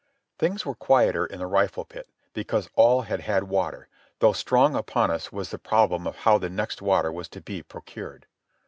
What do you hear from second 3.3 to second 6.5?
water, though strong upon us was the problem of how the